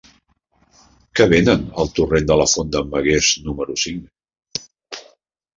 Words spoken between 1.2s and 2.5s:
venen al torrent de la